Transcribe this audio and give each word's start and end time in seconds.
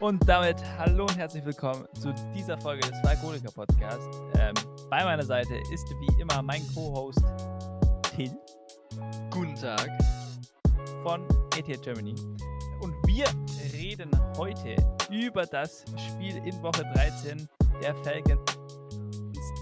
Und 0.00 0.28
damit 0.28 0.56
hallo 0.78 1.04
und 1.04 1.16
herzlich 1.16 1.44
willkommen 1.44 1.86
zu 2.00 2.12
dieser 2.34 2.58
Folge 2.58 2.80
des 2.88 2.98
Falkoniker 3.00 3.52
Podcast. 3.52 4.08
Ähm, 4.34 4.54
bei 4.88 5.04
meiner 5.04 5.22
Seite 5.22 5.54
ist 5.72 5.86
wie 6.00 6.20
immer 6.20 6.42
mein 6.42 6.62
Co-Host 6.74 7.22
Till. 8.14 8.32
Guten 9.30 9.54
Tag. 9.54 9.88
Von 11.04 11.22
ATL 11.56 11.78
Germany. 11.78 12.14
Und 12.80 12.94
wir 13.06 13.26
reden 13.74 14.10
heute 14.36 14.74
über 15.10 15.46
das 15.46 15.84
Spiel 16.08 16.36
in 16.44 16.60
Woche 16.62 16.82
13 16.94 17.48
der 17.80 17.94
Falcons 17.96 18.58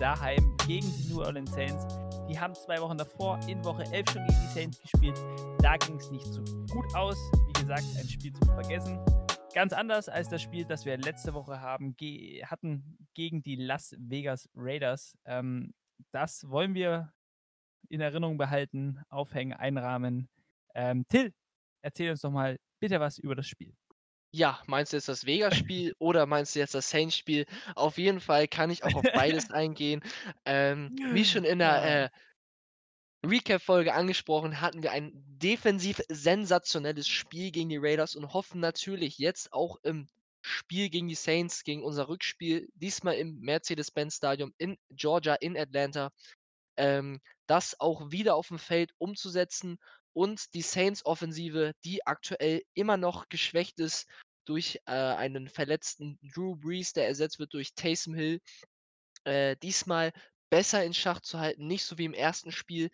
daheim 0.01 0.57
gegen 0.67 0.91
die 0.97 1.13
New 1.13 1.21
Orleans 1.21 1.53
Saints. 1.53 1.85
Die 2.29 2.39
haben 2.39 2.55
zwei 2.55 2.79
Wochen 2.81 2.99
davor 2.99 3.41
in 3.49 3.65
Woche 3.65 3.85
11 3.85 4.11
schon 4.11 4.27
gegen 4.27 4.41
die 4.43 4.53
Saints 4.53 4.81
gespielt. 4.81 5.17
Da 5.61 5.79
ging 5.79 5.97
es 5.97 6.11
nicht 6.11 6.27
so 6.27 6.43
gut 6.71 6.95
aus. 6.95 7.17
Wie 7.47 7.61
gesagt, 7.61 7.85
ein 7.99 8.07
Spiel 8.07 8.35
zum 8.35 8.49
Vergessen. 8.49 8.99
Ganz 9.55 9.73
anders 9.73 10.11
als 10.11 10.29
das 10.29 10.43
Spiel, 10.43 10.67
das 10.67 10.85
wir 10.85 10.99
letzte 10.99 11.33
Woche 11.33 11.63
haben, 11.63 11.97
ge 11.97 12.45
hatten 12.45 12.99
gegen 13.15 13.43
die 13.43 13.57
Las 13.57 13.97
Vegas 13.99 14.47
Raiders. 14.55 15.17
Ähm, 15.25 15.73
das 16.13 16.49
wollen 16.51 16.75
wir 16.75 17.15
in 17.89 18.03
Erinnerung 18.03 18.37
behalten, 18.37 19.01
aufhängen, 19.09 19.55
einrahmen. 19.55 20.29
Ähm, 20.75 21.07
Till, 21.09 21.33
erzähl 21.83 22.11
uns 22.11 22.21
doch 22.21 22.31
mal 22.31 22.59
bitte 22.79 23.01
was 23.01 23.19
über 23.19 23.37
das 23.37 23.47
Spiel. 23.47 23.75
Ja, 24.31 24.61
meinst 24.67 24.93
du 24.93 24.99
jetzt 24.99 25.09
das 25.09 25.25
Vegas-Spiel 25.25 25.95
oder 25.99 26.27
meinst 26.27 26.55
du 26.55 26.61
jetzt 26.61 26.75
das 26.75 26.91
Saints-Spiel? 26.91 27.47
Auf 27.75 27.97
jeden 27.97 28.21
Fall 28.21 28.47
kann 28.47 28.71
ich 28.71 28.85
auch 28.85 28.95
auf 28.95 29.05
beides 29.15 29.51
eingehen. 29.51 30.03
Ähm, 30.45 30.95
wie 31.13 31.25
schon 31.25 31.45
in 31.45 31.61
der 31.61 32.05
äh, 32.05 32.09
Recap-Folge 33.27 33.95
angesprochen, 33.95 34.61
hatten 34.61 34.83
wir 34.83 34.93
ein 34.93 35.13
defensiv 35.15 36.01
sensationelles 36.09 37.09
Spiel 37.09 37.51
gegen 37.51 37.69
die 37.69 37.79
Raiders 37.79 38.15
und 38.15 38.33
hoffen 38.33 38.61
natürlich 38.61 39.19
jetzt 39.19 39.53
auch 39.53 39.77
im 39.83 40.09
Spiel 40.41 40.89
gegen 40.89 41.09
die 41.09 41.15
Saints, 41.15 41.65
gegen 41.65 41.83
unser 41.83 42.09
Rückspiel, 42.09 42.69
diesmal 42.75 43.17
im 43.17 43.41
Mercedes-Benz-Stadion 43.41 44.55
in 44.59 44.79
Georgia, 44.91 45.35
in 45.35 45.57
Atlanta, 45.57 46.11
ähm, 46.77 47.21
das 47.47 47.79
auch 47.81 48.11
wieder 48.13 48.37
auf 48.37 48.49
dem 48.49 48.59
Feld 48.59 48.93
umzusetzen 48.99 49.79
und 50.13 50.55
die 50.55 50.63
Saints-Offensive, 50.63 51.73
die 51.85 52.07
aktuell 52.07 52.63
immer 52.75 52.97
noch 52.97 53.29
geschwächt 53.29 53.81
ist 53.81 54.09
durch 54.45 54.81
äh, 54.87 54.93
einen 54.93 55.49
verletzten 55.49 56.19
Drew 56.23 56.57
Brees, 56.57 56.93
der 56.93 57.09
ersetzt 57.09 57.39
wird 57.39 57.53
durch 57.53 57.75
Taysom 57.75 58.15
Hill, 58.15 58.41
äh, 59.25 59.57
diesmal 59.57 60.13
besser 60.51 60.85
in 60.85 60.95
Schach 60.95 61.21
zu 61.21 61.39
halten, 61.41 61.67
nicht 61.67 61.85
so 61.85 61.99
wie 61.99 62.05
im 62.05 62.15
ersten 62.15 62.53
Spiel. 62.53 62.91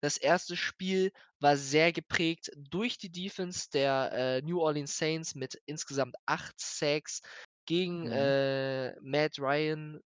Das 0.00 0.16
erste 0.18 0.56
Spiel 0.56 1.12
war 1.40 1.56
sehr 1.56 1.92
geprägt 1.92 2.50
durch 2.56 2.98
die 2.98 3.10
Defense 3.10 3.68
der 3.72 4.12
äh, 4.12 4.42
New 4.42 4.60
Orleans 4.60 4.96
Saints 4.98 5.34
mit 5.34 5.60
insgesamt 5.66 6.16
acht 6.26 6.60
Sacks 6.60 7.20
gegen 7.66 8.06
Mhm. 8.06 8.08
äh, 8.08 8.94
Matt 9.00 9.38
Ryan, 9.38 10.00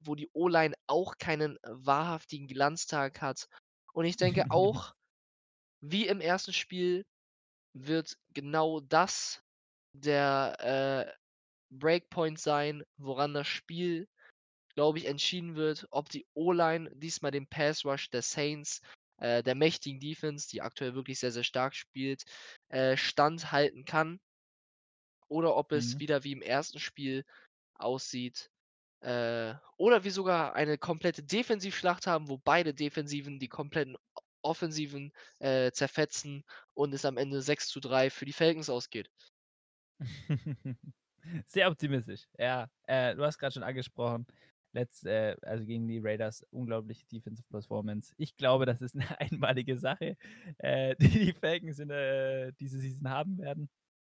wo 0.00 0.14
die 0.14 0.30
O-Line 0.32 0.74
auch 0.86 1.18
keinen 1.18 1.58
wahrhaftigen 1.62 2.48
Glanztag 2.48 3.20
hat. 3.22 3.48
Und 3.92 4.06
ich 4.06 4.16
denke 4.16 4.50
auch, 4.50 4.94
wie 5.80 6.06
im 6.06 6.20
ersten 6.20 6.52
Spiel 6.52 7.04
wird 7.74 8.18
genau 8.34 8.80
das 8.80 9.42
der 9.94 10.56
äh, 11.10 11.12
Breakpoint 11.70 12.40
sein, 12.40 12.84
woran 12.98 13.34
das 13.34 13.48
Spiel, 13.48 14.08
glaube 14.76 14.98
ich, 15.00 15.06
entschieden 15.06 15.56
wird, 15.56 15.86
ob 15.90 16.10
die 16.10 16.26
O-Line 16.34 16.90
diesmal 16.96 17.32
den 17.32 17.48
Pass 17.48 17.84
Rush 17.86 18.10
der 18.10 18.22
Saints, 18.22 18.82
äh, 19.18 19.42
der 19.44 19.56
mächtigen 19.56 20.00
Defense, 20.00 20.48
die 20.50 20.62
aktuell 20.62 20.94
wirklich 20.94 21.18
sehr, 21.20 21.32
sehr 21.32 21.44
stark 21.44 21.74
spielt, 21.76 22.24
äh, 22.70 22.96
standhalten 22.98 23.84
kann. 23.86 24.20
Oder 25.28 25.56
ob 25.56 25.72
es 25.72 25.98
Mhm. 25.98 26.00
wieder 26.00 26.24
wie 26.24 26.32
im 26.32 26.42
ersten 26.42 26.78
Spiel 26.80 27.24
aussieht. 27.74 28.50
Äh, 29.02 29.54
oder 29.78 30.04
wir 30.04 30.12
sogar 30.12 30.54
eine 30.54 30.78
komplette 30.78 31.24
Defensivschlacht 31.24 32.06
haben, 32.08 32.28
wo 32.28 32.38
beide 32.38 32.74
Defensiven 32.74 33.38
die 33.40 33.48
kompletten 33.48 33.96
Offensiven 34.42 35.12
äh, 35.40 35.72
zerfetzen 35.72 36.44
und 36.74 36.94
es 36.94 37.04
am 37.06 37.18
Ende 37.18 37.42
6 37.42 37.68
zu 37.68 37.80
3 37.80 38.10
für 38.10 38.26
die 38.26 38.34
Falcons 38.34 38.70
ausgeht. 38.70 39.10
Sehr 41.46 41.68
optimistisch. 41.70 42.26
Ja, 42.38 42.68
äh, 42.84 43.14
du 43.14 43.24
hast 43.24 43.38
gerade 43.38 43.52
schon 43.54 43.62
angesprochen, 43.62 44.26
letzt, 44.76 45.06
äh, 45.06 45.36
also 45.42 45.64
gegen 45.64 45.88
die 45.88 45.98
Raiders 45.98 46.42
unglaubliche 46.50 47.06
Defensive 47.06 47.48
Performance. 47.48 48.14
Ich 48.18 48.36
glaube, 48.36 48.66
das 48.66 48.80
ist 48.80 48.94
eine 48.94 49.20
einmalige 49.20 49.76
Sache, 49.78 50.16
äh, 50.58 50.94
die 50.96 51.08
die 51.08 51.32
Falcons 51.32 51.78
in 51.78 51.90
äh, 51.90 52.52
diese 52.60 52.78
Season 52.78 53.10
haben 53.10 53.38
werden. 53.38 53.68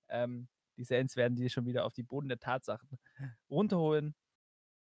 Ähm, 0.09 0.47
die 0.77 0.83
Saints 0.83 1.15
werden 1.15 1.35
die 1.35 1.49
schon 1.49 1.65
wieder 1.65 1.85
auf 1.85 1.93
die 1.93 2.03
Boden 2.03 2.29
der 2.29 2.39
Tatsachen 2.39 2.99
runterholen. 3.49 4.15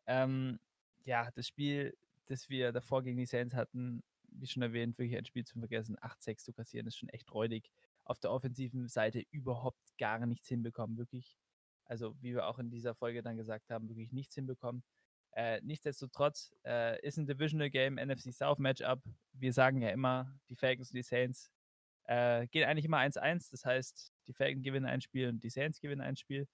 Ähm, 0.07 0.59
ja, 1.05 1.29
das 1.35 1.47
Spiel, 1.47 1.95
das 2.25 2.49
wir 2.49 2.71
davor 2.71 3.03
gegen 3.03 3.17
die 3.17 3.25
Saints 3.25 3.55
hatten, 3.55 4.03
wie 4.29 4.47
schon 4.47 4.63
erwähnt, 4.63 4.97
wirklich 4.97 5.17
ein 5.17 5.25
Spiel 5.25 5.45
zum 5.45 5.61
Vergessen. 5.61 5.97
8-6 5.97 6.43
zu 6.43 6.53
kassieren 6.53 6.87
ist 6.87 6.97
schon 6.97 7.09
echt 7.09 7.33
räudig. 7.33 7.71
Auf 8.03 8.19
der 8.19 8.31
offensiven 8.31 8.87
Seite 8.87 9.23
überhaupt 9.31 9.97
gar 9.97 10.25
nichts 10.25 10.47
hinbekommen, 10.47 10.97
wirklich. 10.97 11.37
Also, 11.85 12.15
wie 12.21 12.33
wir 12.33 12.47
auch 12.47 12.59
in 12.59 12.69
dieser 12.69 12.95
Folge 12.95 13.21
dann 13.21 13.37
gesagt 13.37 13.69
haben, 13.69 13.87
wirklich 13.89 14.11
nichts 14.11 14.35
hinbekommen. 14.35 14.83
Äh, 15.37 15.61
nichtsdestotrotz 15.61 16.51
äh, 16.65 16.99
ist 17.05 17.17
ein 17.17 17.27
Divisional 17.27 17.69
Game, 17.69 17.99
NFC 17.99 18.33
South 18.33 18.57
Matchup. 18.57 19.03
Wir 19.33 19.53
sagen 19.53 19.83
ja 19.83 19.89
immer, 19.89 20.35
die 20.49 20.55
Falcons 20.55 20.89
und 20.89 20.95
die 20.95 21.03
Saints 21.03 21.51
äh, 22.05 22.47
gehen 22.47 22.67
eigentlich 22.67 22.85
immer 22.85 22.97
1-1. 22.97 23.51
Das 23.51 23.63
heißt, 23.63 24.11
die 24.25 24.33
Falcons 24.33 24.63
gewinnen 24.63 24.87
ein 24.87 24.99
Spiel 24.99 25.29
und 25.29 25.43
die 25.43 25.51
Saints 25.51 25.79
gewinnen 25.79 26.01
ein 26.01 26.15
Spiel. 26.15 26.47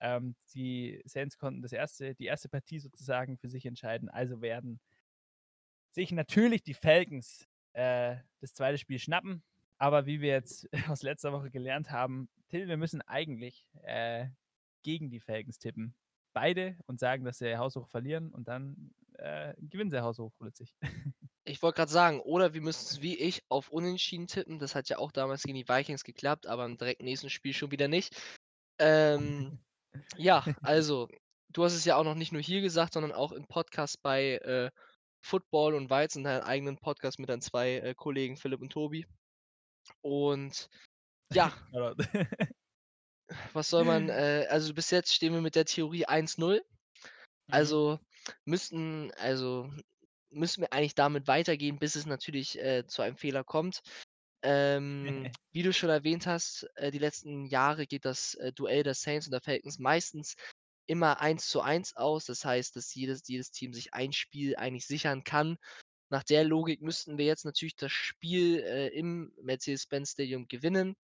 Ähm, 0.00 0.34
die 0.54 1.00
Saints 1.04 1.38
konnten 1.38 1.62
das 1.62 1.72
erste, 1.72 2.16
die 2.16 2.24
erste 2.24 2.48
Partie 2.48 2.80
sozusagen 2.80 3.38
für 3.38 3.48
sich 3.48 3.64
entscheiden. 3.64 4.08
Also 4.08 4.40
werden 4.40 4.80
sich 5.90 6.10
natürlich 6.10 6.64
die 6.64 6.74
Falcons 6.74 7.46
äh, 7.74 8.16
das 8.40 8.54
zweite 8.54 8.78
Spiel 8.78 8.98
schnappen. 8.98 9.44
Aber 9.78 10.06
wie 10.06 10.20
wir 10.20 10.30
jetzt 10.30 10.68
aus 10.88 11.04
letzter 11.04 11.32
Woche 11.32 11.52
gelernt 11.52 11.92
haben, 11.92 12.28
Till, 12.48 12.66
wir 12.66 12.76
müssen 12.76 13.02
eigentlich 13.02 13.68
äh, 13.82 14.26
gegen 14.82 15.10
die 15.10 15.20
Falcons 15.20 15.60
tippen. 15.60 15.94
Beide 16.36 16.76
und 16.86 17.00
sagen, 17.00 17.24
dass 17.24 17.38
sie 17.38 17.56
haushoch 17.56 17.88
verlieren 17.88 18.30
und 18.30 18.46
dann 18.46 18.92
äh, 19.14 19.54
gewinnen 19.58 19.90
sie 19.90 20.02
haushoch 20.02 20.32
plötzlich. 20.38 20.74
Ich 21.48 21.62
wollte 21.62 21.76
gerade 21.76 21.92
sagen, 21.92 22.18
oder 22.18 22.54
wir 22.54 22.60
müssen 22.60 22.86
es 22.86 23.02
wie 23.02 23.16
ich 23.16 23.44
auf 23.48 23.68
Unentschieden 23.68 24.26
tippen. 24.26 24.58
Das 24.58 24.74
hat 24.74 24.88
ja 24.88 24.98
auch 24.98 25.12
damals 25.12 25.44
gegen 25.44 25.56
die 25.56 25.68
Vikings 25.68 26.02
geklappt, 26.02 26.48
aber 26.48 26.64
im 26.64 26.76
direkt 26.76 27.02
nächsten 27.02 27.30
Spiel 27.30 27.52
schon 27.52 27.70
wieder 27.70 27.86
nicht. 27.86 28.20
Ähm, 28.80 29.60
ja, 30.16 30.44
also, 30.62 31.08
du 31.50 31.62
hast 31.62 31.74
es 31.74 31.84
ja 31.84 31.94
auch 31.94 32.02
noch 32.02 32.16
nicht 32.16 32.32
nur 32.32 32.42
hier 32.42 32.62
gesagt, 32.62 32.94
sondern 32.94 33.12
auch 33.12 33.30
im 33.30 33.46
Podcast 33.46 34.02
bei 34.02 34.38
äh, 34.38 34.72
Football 35.20 35.76
und 35.76 35.88
Weizen, 35.88 36.24
deinen 36.24 36.42
eigenen 36.42 36.78
Podcast 36.78 37.20
mit 37.20 37.28
deinen 37.28 37.42
zwei 37.42 37.76
äh, 37.76 37.94
Kollegen 37.94 38.36
Philipp 38.36 38.60
und 38.60 38.72
Tobi. 38.72 39.06
Und 40.02 40.68
ja. 41.32 41.52
was 43.56 43.68
soll 43.68 43.84
man, 43.84 44.08
äh, 44.08 44.46
also 44.48 44.72
bis 44.72 44.90
jetzt 44.90 45.12
stehen 45.12 45.32
wir 45.32 45.40
mit 45.40 45.56
der 45.56 45.64
Theorie 45.64 46.06
1-0. 46.06 46.54
Mhm. 46.54 46.60
Also 47.48 47.98
müssten, 48.44 49.10
also 49.18 49.68
müssen 50.30 50.62
wir 50.62 50.72
eigentlich 50.72 50.94
damit 50.94 51.26
weitergehen, 51.26 51.78
bis 51.78 51.96
es 51.96 52.06
natürlich 52.06 52.58
äh, 52.58 52.86
zu 52.86 53.02
einem 53.02 53.16
Fehler 53.16 53.42
kommt. 53.42 53.82
Ähm, 54.42 55.30
wie 55.52 55.62
du 55.62 55.72
schon 55.72 55.90
erwähnt 55.90 56.26
hast, 56.26 56.68
äh, 56.76 56.90
die 56.90 56.98
letzten 56.98 57.46
Jahre 57.46 57.86
geht 57.86 58.04
das 58.04 58.34
äh, 58.34 58.52
Duell 58.52 58.82
der 58.82 58.94
Saints 58.94 59.26
und 59.26 59.32
der 59.32 59.40
Falcons 59.40 59.78
meistens 59.78 60.36
immer 60.86 61.20
1 61.20 61.48
zu 61.48 61.60
1 61.62 61.96
aus. 61.96 62.26
Das 62.26 62.44
heißt, 62.44 62.76
dass 62.76 62.94
jedes, 62.94 63.26
jedes 63.26 63.50
Team 63.50 63.72
sich 63.72 63.94
ein 63.94 64.12
Spiel 64.12 64.56
eigentlich 64.56 64.86
sichern 64.86 65.24
kann. 65.24 65.56
Nach 66.10 66.22
der 66.22 66.44
Logik 66.44 66.82
müssten 66.82 67.18
wir 67.18 67.24
jetzt 67.24 67.44
natürlich 67.44 67.74
das 67.74 67.90
Spiel 67.90 68.60
äh, 68.60 68.88
im 68.88 69.32
Mercedes-Benz 69.42 70.12
Stadium 70.12 70.46
gewinnen. 70.46 70.96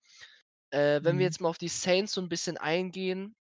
Äh, 0.73 1.05
wenn 1.05 1.19
wir 1.19 1.25
Mhm. 1.25 1.27
jetzt 1.27 1.41
mal 1.41 1.49
auf 1.51 1.59
die 1.59 1.69
Saints 1.69 2.15
so 2.15 2.21
ein 2.21 2.29
bisschen 2.29 2.59
eingehen, 2.59 3.37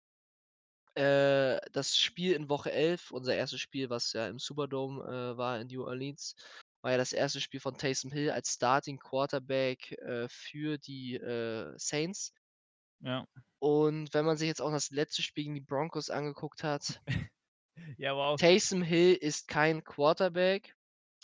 äh, 0.95 1.61
das 1.73 1.97
Spiel 1.97 2.33
in 2.35 2.49
Woche 2.49 2.73
11, 2.73 3.11
unser 3.11 3.35
erstes 3.37 3.61
Spiel, 3.61 3.91
was 3.91 4.13
ja 4.13 4.29
im 4.29 4.39
Superdome 4.39 5.03
äh, 5.35 5.37
war 5.37 5.61
in 5.61 5.69
New 5.69 5.85
Orleans, 5.85 6.35
war 6.83 6.93
ja 6.93 6.99
das 6.99 7.13
erste 7.13 7.41
Spiel 7.41 7.61
von 7.61 7.77
Taysom 7.77 8.13
Hill 8.13 8.31
als 8.31 8.53
Starting 8.55 8.99
Quarterback 8.99 9.93
äh, 9.93 10.29
für 10.29 10.79
die 10.79 11.17
äh, 11.17 11.75
Saints. 11.79 12.33
ja. 13.01 13.27
Und 13.61 14.15
wenn 14.15 14.25
man 14.25 14.37
sich 14.37 14.49
jetzt 14.49 14.61
auch 14.61 14.71
das 14.73 14.91
letzte 14.91 15.23
Spiel 15.23 15.45
gegen 15.45 15.55
die 15.55 15.61
Broncos 15.61 16.11
angeguckt 16.11 16.63
hat, 16.65 17.01
ja, 17.99 18.15
wow. 18.15 18.39
Taysom 18.39 18.81
Hill 18.83 19.17
ist 19.17 19.49
kein 19.49 19.85
Quarterback. 19.85 20.78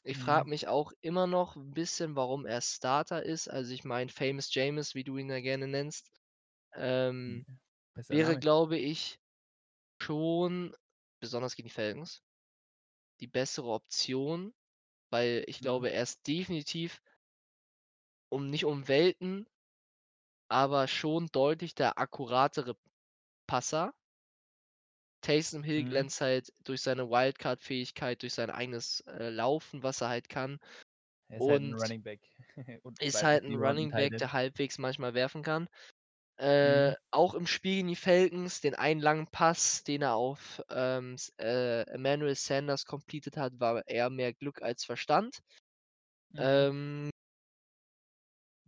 Ich 0.05 0.19
frage 0.19 0.49
Mhm. 0.49 0.51
mich 0.51 0.69
auch 0.69 0.93
immer 1.01 1.27
noch 1.27 1.57
ein 1.57 1.73
bisschen, 1.73 2.15
warum 2.17 2.47
er 2.47 2.61
Starter 2.61 3.23
ist. 3.25 3.49
Also 3.49 3.73
ich 3.73 3.85
meine, 3.85 4.11
Famous 4.11 4.55
James, 4.55 4.95
wie 4.95 5.05
du 5.05 5.17
ihn 5.17 5.31
ja 5.31 5.41
gerne 5.41 5.67
nennst, 5.67 6.11
ähm, 6.75 7.47
Bester 7.95 8.15
wäre, 8.15 8.37
Name. 8.37 8.39
glaube 8.39 8.79
ich, 8.79 9.21
schon, 10.03 10.77
besonders 11.21 11.57
gegen 11.57 11.69
die 11.69 11.75
Falcons, 11.75 12.23
die 13.21 13.29
bessere 13.29 13.69
Option, 13.71 14.55
weil 15.11 15.45
ich 15.49 15.61
Mhm. 15.61 15.63
glaube, 15.63 15.91
er 15.91 16.03
ist 16.05 16.27
definitiv 16.29 17.01
um 18.31 18.51
nicht 18.51 18.67
um 18.67 18.87
Welten 18.87 19.47
aber 20.51 20.89
schon 20.89 21.27
deutlich 21.33 21.75
der 21.75 21.99
akkuratere 21.99 22.79
Passer. 23.47 23.95
Taysom 25.25 25.63
Hill 25.65 25.85
Mhm. 25.85 25.85
glänzt 25.85 26.21
halt 26.21 26.53
durch 26.65 26.83
seine 26.83 27.11
Wildcard-Fähigkeit, 27.11 28.23
durch 28.23 28.35
sein 28.35 28.51
eigenes, 28.51 29.01
äh, 29.09 29.31
Laufen, 29.31 29.83
was 29.83 30.01
er 30.03 30.09
halt 30.11 30.29
kann. 30.29 30.61
Er 31.29 31.37
ist 31.37 31.49
halt 31.49 31.63
'n 31.63 31.75
Und 31.75 31.79
Running 31.79 32.03
Back 32.03 32.23
und 32.83 33.01
ist 33.01 33.23
halt 33.23 33.45
'n 33.45 33.55
Receiver 33.55 33.71
und 33.71 33.79
'n 33.79 33.85
Running 33.85 33.95
Back, 33.95 34.17
der 34.17 34.33
halbwegs 34.33 34.79
manchmal 34.79 35.15
werfen 35.15 35.43
kann. 35.43 35.69
Mhm. 36.63 36.85
Äh, 36.87 36.95
auch 37.13 37.35
im 37.35 37.47
Spiel 37.47 37.77
gegen 37.77 37.89
die 37.89 37.97
Falcons, 37.97 38.61
den 38.63 38.75
einen 38.77 39.01
langen 39.01 39.29
Pass, 39.29 39.85
den 39.85 40.03
er 40.03 40.15
auf, 40.17 40.63
ähm, 40.71 41.17
äh, 41.41 41.83
Emmanuel 41.91 42.35
Sanders 42.37 42.87
completed 42.87 43.37
hat, 43.39 43.55
war 43.61 43.87
eher 43.89 44.11
mehr 44.11 44.35
Glück 44.35 44.63
als 44.63 44.85
Verstand. 44.85 45.41
Mhm. 46.33 46.55
Ähm 46.57 47.11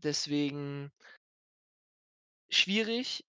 deswegen 0.03 0.91
schwierig. 2.51 3.25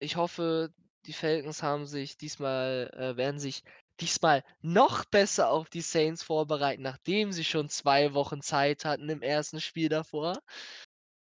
Ich 0.00 0.16
hoffe, 0.16 0.74
die 1.06 1.12
Falcons 1.12 1.62
haben 1.62 1.86
sich 1.86 2.16
diesmal 2.16 2.90
äh, 2.94 3.16
werden 3.16 3.38
sich 3.40 3.62
diesmal 4.00 4.42
noch 4.62 5.04
besser 5.04 5.50
auf 5.50 5.68
die 5.70 5.80
Saints 5.82 6.22
vorbereiten, 6.22 6.82
nachdem 6.82 7.32
sie 7.32 7.44
schon 7.44 7.68
2 7.68 8.14
Wochen 8.14 8.42
Zeit 8.42 8.84
hatten 8.84 9.08
im 9.08 9.22
1. 9.22 9.60
Spiel 9.60 9.88
davor. 9.88 10.38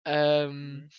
Ähm 0.06 0.84
Mhm. 0.84 0.90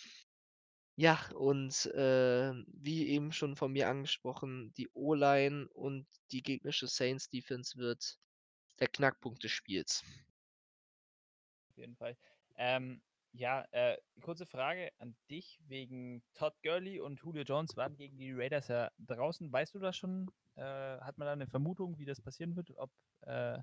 ja, 0.98 1.18
und, 1.34 1.86
äh, 1.94 2.52
wie 2.68 3.08
eben 3.08 3.30
schon 3.32 3.54
von 3.56 3.70
mir 3.72 3.88
angesprochen, 3.88 4.72
die 4.78 4.88
O-Line 4.94 5.68
und 5.74 6.06
die 6.32 6.42
gegnerische 6.42 6.86
Saints-Defense 6.86 7.76
wird 7.76 8.16
der 8.80 8.88
Knackpunkt 8.88 9.44
des 9.44 9.52
Spiels. 9.52 10.04
Auf 11.76 11.76
jeden 11.78 11.96
Fall. 11.96 12.16
Ähm, 12.56 13.02
ja, 13.36 13.64
äh, 13.72 13.98
kurze 14.22 14.46
Frage 14.46 14.90
an 14.98 15.16
dich 15.30 15.60
wegen 15.66 16.22
Todd 16.34 16.54
Gurley 16.62 17.00
und 17.00 17.20
Julio 17.20 17.42
Jones 17.44 17.76
waren 17.76 17.96
gegen 17.96 18.18
die 18.18 18.32
Raiders 18.32 18.68
ja 18.68 18.90
draußen. 18.98 19.52
Weißt 19.52 19.74
du 19.74 19.78
das 19.80 19.96
schon? 19.96 20.30
Äh, 20.56 20.62
hat 20.62 21.18
man 21.18 21.26
da 21.26 21.36
'ne 21.36 21.46
Vermutung, 21.46 21.98
wie 21.98 22.04
das 22.06 22.20
passieren 22.20 22.56
wird, 22.56 22.72
ob, 22.76 22.90
äh, 23.22 23.58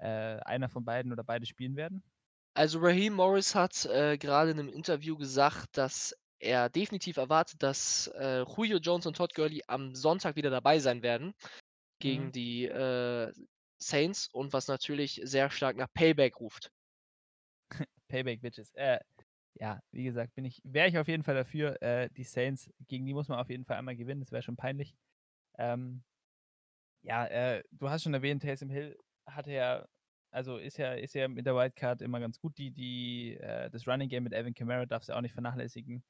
äh, 0.00 0.40
einer 0.44 0.68
von 0.70 0.84
beiden 0.84 1.12
oder 1.12 1.24
beide 1.24 1.46
spielen 1.46 1.76
werden? 1.76 2.02
Also, 2.56 2.78
Raheem 2.78 3.14
Morris 3.14 3.54
hat, 3.56 3.84
äh, 3.86 4.16
grade 4.16 4.52
in 4.52 4.56
'nem 4.58 4.68
Interview 4.68 5.16
gesagt, 5.16 5.76
dass 5.76 6.14
er 6.38 6.68
definitiv 6.68 7.16
erwartet, 7.16 7.62
dass, 7.64 8.06
äh, 8.14 8.42
Julio 8.44 8.78
Jones 8.78 9.06
und 9.06 9.16
Todd 9.16 9.34
Gurley 9.34 9.62
am 9.66 9.94
Sonntag 9.96 10.36
wieder 10.36 10.50
dabei 10.50 10.78
sein 10.78 11.02
werden 11.02 11.34
gegen 12.00 12.30
Mhm. 12.30 12.32
die, 12.32 12.66
Saints 13.78 14.28
und 14.32 14.52
was 14.52 14.66
natürlich 14.66 15.20
sehr 15.24 15.48
stark 15.50 15.76
nach 15.76 15.86
Payback 15.94 16.40
ruft. 16.40 16.70
Payback 18.14 18.40
Bitches. 18.40 18.72
Äh, 18.74 19.00
ja, 19.54 19.80
wie 19.90 20.04
gesagt, 20.04 20.34
bin 20.34 20.44
ich 20.44 20.60
wäre 20.64 20.88
ich 20.88 20.98
auf 20.98 21.08
jeden 21.08 21.24
Fall 21.24 21.34
dafür. 21.34 21.80
Äh, 21.82 22.08
die 22.10 22.22
Saints, 22.24 22.70
gegen 22.86 23.06
die 23.06 23.14
muss 23.14 23.28
man 23.28 23.40
auf 23.40 23.50
jeden 23.50 23.64
Fall 23.64 23.76
einmal 23.76 23.96
gewinnen, 23.96 24.20
das 24.20 24.30
wäre 24.30 24.42
schon 24.42 24.56
peinlich. 24.56 24.94
Ähm 25.58 26.04
ja, 27.02 27.26
äh, 27.26 27.62
du 27.72 27.90
hast 27.90 28.04
schon 28.04 28.14
erwähnt, 28.14 28.42
Taysom 28.42 28.70
Hill 28.70 28.96
hatte 29.26 29.52
ja 29.52 29.86
also, 30.30 30.58
ist 30.58 30.78
ja 30.78 30.94
ist 30.94 31.14
ja 31.14 31.28
mit 31.28 31.46
der 31.46 31.54
Wildcard 31.54 32.02
immer 32.02 32.18
ganz 32.20 32.40
gut. 32.40 32.58
Die 32.58 32.72
die 32.72 33.36
äh, 33.36 33.70
das 33.70 33.86
Running 33.86 34.08
Game 34.08 34.24
mit 34.24 34.34
Alvin 34.34 34.54
Kamara 34.54 34.86
darfst 34.86 35.08
du 35.08 35.16
auch 35.16 35.20
nicht 35.20 35.32
vernachlässigen. 35.32 36.04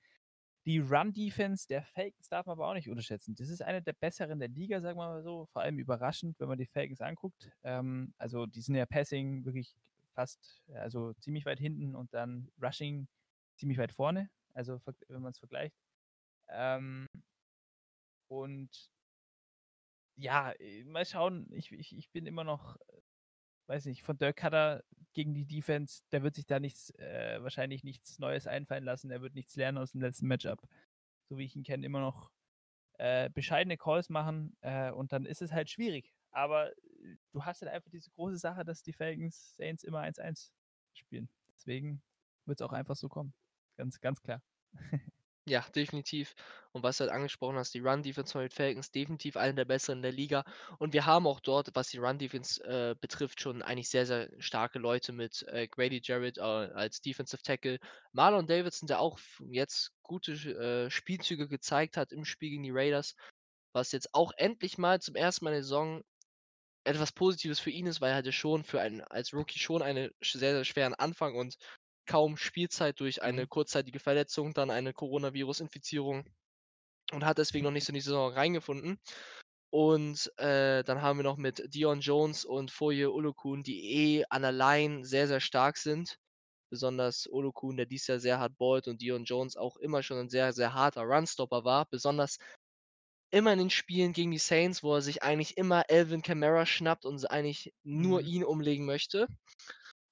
Die 0.66 0.78
Run-Defense 0.78 1.66
der 1.68 1.82
Falcons 1.82 2.28
darf 2.30 2.46
man 2.46 2.54
aber 2.54 2.68
auch 2.68 2.74
nicht 2.74 2.88
unterschätzen. 2.88 3.34
Das 3.34 3.50
ist 3.50 3.62
eine 3.62 3.82
der 3.82 3.92
besseren 3.94 4.38
der 4.38 4.48
Liga, 4.48 4.80
sagen 4.80 4.98
wir 4.98 5.08
mal 5.08 5.22
so, 5.22 5.46
vor 5.52 5.62
allem 5.62 5.78
überraschend, 5.78 6.40
wenn 6.40 6.48
man 6.48 6.58
die 6.58 6.66
Falcons 6.66 7.02
anguckt. 7.02 7.50
Ähm, 7.64 8.14
also, 8.18 8.46
die 8.46 8.62
sind 8.62 8.74
ja 8.76 8.86
Passing 8.86 9.44
wirklich 9.44 9.76
fast 10.14 10.62
also, 10.74 11.12
ziemlich 11.14 11.46
weit 11.46 11.58
hinten 11.60 11.94
und 11.96 12.14
dann 12.14 12.50
Rushing 12.62 13.08
ziemlich 13.56 13.78
weit 13.78 13.92
vorne, 13.92 14.30
also, 14.54 14.80
wenn 15.08 15.22
man's 15.22 15.38
vergleicht. 15.38 15.76
Ähm 16.48 17.06
und 18.30 18.90
ja, 20.16 20.52
äh, 20.52 20.84
mal 20.84 21.04
schauen. 21.04 21.48
Ich 21.52 21.72
ich 21.72 21.96
ich 21.96 22.10
bin 22.10 22.26
immer 22.26 22.44
noch, 22.44 22.76
äh 22.88 23.00
weiß 23.68 23.86
nicht, 23.86 24.02
von 24.04 24.18
Dirk 24.18 24.38
Koetter 24.38 24.84
gegen 25.14 25.34
die 25.34 25.46
Defense, 25.46 26.02
der 26.12 26.22
wird 26.22 26.34
sich 26.36 26.46
da 26.46 26.60
nichts 26.60 26.90
äh, 26.98 27.38
wahrscheinlich 27.42 27.84
nichts 27.84 28.18
Neues 28.18 28.46
einfallen 28.46 28.84
lassen. 28.84 29.10
Er 29.10 29.22
wird 29.22 29.34
nichts 29.34 29.56
lernen 29.56 29.78
aus 29.78 29.92
dem 29.92 30.02
letzten 30.02 30.26
Matchup. 30.28 30.62
So 31.30 31.38
wie 31.38 31.44
ich 31.46 31.56
ihn 31.56 31.64
kenne, 31.64 31.86
immer 31.86 32.00
noch, 32.00 32.32
äh, 32.98 33.30
bescheidene 33.30 33.76
Calls 33.78 34.10
machen, 34.10 34.56
äh, 34.62 34.90
und 34.92 35.12
dann 35.12 35.26
ist 35.26 35.42
es 35.42 35.52
halt 35.52 35.70
schwierig. 35.70 36.14
Aber, 36.32 36.70
äh, 36.72 36.74
du 37.32 37.44
hast 37.44 37.62
halt 37.62 37.72
einfach 37.72 37.90
diese 37.90 38.10
große 38.10 38.38
Sache, 38.38 38.64
dass 38.64 38.82
die 38.82 38.92
Falcons 38.92 39.56
Saints 39.56 39.84
immer 39.84 40.00
1-1 40.00 40.50
spielen. 40.94 41.28
Deswegen 41.56 42.02
wird's 42.46 42.62
auch 42.62 42.72
einfach 42.72 42.96
so 42.96 43.08
kommen. 43.08 43.34
Ganz, 43.76 44.00
ganz 44.00 44.20
klar. 44.22 44.42
Ja, 45.46 45.60
definitiv. 45.74 46.34
Und 46.72 46.82
was 46.82 46.96
du 46.96 47.02
halt 47.04 47.12
angesprochen 47.12 47.56
hast, 47.58 47.74
die 47.74 47.80
Run-Defense 47.80 48.32
von 48.32 48.40
den 48.40 48.50
Falcons, 48.50 48.90
definitiv 48.90 49.36
eine 49.36 49.54
der 49.54 49.66
besseren 49.66 50.00
der 50.00 50.10
Liga. 50.10 50.42
Und 50.78 50.94
wir 50.94 51.04
haben 51.04 51.26
auch 51.26 51.38
dort, 51.40 51.68
was 51.74 51.90
die 51.90 51.98
Run-Defense, 51.98 52.64
äh, 52.64 52.94
betrifft, 52.98 53.42
schon 53.42 53.60
eigentlich 53.60 53.90
sehr, 53.90 54.06
sehr 54.06 54.30
starke 54.38 54.78
Leute 54.78 55.12
mit, 55.12 55.42
äh, 55.48 55.68
Grady 55.68 56.00
Jarrett, 56.02 56.38
äh, 56.38 56.40
als 56.40 57.02
Defensive 57.02 57.42
Tackle. 57.42 57.78
Marlon 58.12 58.46
Davidson, 58.46 58.86
der 58.86 59.00
auch 59.00 59.18
jetzt 59.50 59.92
gute 60.02 60.32
äh, 60.32 60.90
Spielzüge 60.90 61.46
gezeigt 61.46 61.98
hat 61.98 62.12
im 62.12 62.24
Spiel 62.24 62.48
gegen 62.48 62.62
die 62.62 62.72
Raiders, 62.72 63.14
was 63.74 63.92
jetzt 63.92 64.14
auch 64.14 64.32
endlich 64.38 64.78
mal 64.78 65.02
zum 65.02 65.14
1. 65.14 65.42
Mal 65.42 65.50
in 65.50 65.56
der 65.56 65.62
Saison 65.62 66.02
etwas 66.84 67.12
Positives 67.12 67.60
für 67.60 67.70
ihn 67.70 67.86
ist, 67.86 68.00
weil 68.00 68.10
er 68.12 68.16
hatte 68.18 68.32
schon 68.32 68.64
für 68.64 68.80
einen 68.80 69.00
als 69.02 69.32
Rookie 69.34 69.58
schon 69.58 69.82
eine 69.82 70.10
sch 70.22 70.34
sehr, 70.34 70.54
sehr 70.54 70.64
schweren 70.64 70.94
Anfang 70.94 71.34
und 71.36 71.56
kaum 72.06 72.36
Spielzeit 72.36 73.00
durch 73.00 73.22
eine 73.22 73.46
Mhm. 73.46 73.48
kurzzeitige 73.48 74.00
Verletzung, 74.00 74.54
dann 74.54 74.70
eine 74.70 74.92
Coronavirus-Infizierung 74.92 76.24
und 77.12 77.24
hat 77.24 77.38
deswegen 77.38 77.64
noch 77.64 77.72
nicht 77.72 77.84
so 77.86 77.90
in 77.90 77.94
die 77.96 78.00
Saison 78.00 78.32
reingefunden. 78.32 78.98
Und, 79.70 80.32
äh, 80.38 80.84
dann 80.84 81.02
haben 81.02 81.18
wir 81.18 81.24
noch 81.24 81.36
mit 81.36 81.74
Deion 81.74 82.00
Jones 82.00 82.44
und 82.44 82.70
Foye 82.70 83.06
Oluokun, 83.10 83.62
die 83.64 84.18
eh 84.20 84.24
an 84.30 84.42
der 84.42 84.52
Line 84.52 85.04
sehr, 85.04 85.26
sehr 85.28 85.40
stark 85.40 85.76
sind. 85.78 86.16
Besonders 86.70 87.28
Oluokun, 87.30 87.76
der 87.78 87.86
dieses 87.86 88.06
Jahr 88.08 88.20
sehr 88.20 88.40
hart 88.40 88.58
ballt 88.58 88.88
und 88.88 89.02
Deion 89.02 89.24
Jones 89.24 89.56
auch 89.56 89.76
immer 89.78 90.02
schon 90.02 90.18
'n 90.18 90.28
sehr, 90.30 90.52
sehr 90.52 90.74
harter 90.74 91.02
Runstopper 91.02 91.64
war, 91.64 91.86
besonders 91.86 92.38
immer 93.30 93.52
in 93.52 93.58
den 93.60 93.70
Spielen 93.70 94.12
gegen 94.12 94.30
die 94.32 94.38
Saints, 94.38 94.82
wo 94.82 94.94
er 94.94 95.02
sich 95.02 95.22
eigentlich 95.22 95.56
immer 95.58 95.84
Alvin 95.90 96.22
Kamara 96.22 96.66
schnappt 96.66 97.04
und 97.04 97.30
eigentlich 97.30 97.74
nur 97.84 98.22
Mhm. 98.22 98.26
ihn 98.26 98.44
umlegen 98.44 98.86
möchte. 98.86 99.28